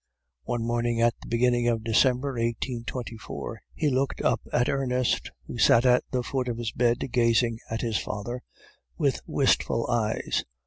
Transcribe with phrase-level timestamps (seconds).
[0.45, 5.85] "One morning at the beginning of December 1824, he looked up at Ernest, who sat
[5.85, 8.41] at the foot of his bed gazing at his father
[8.97, 10.43] with wistful eyes.